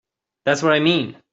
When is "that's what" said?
0.45-0.73